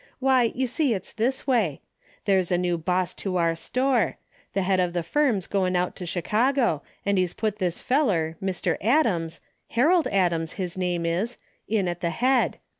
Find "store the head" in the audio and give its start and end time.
3.55-4.79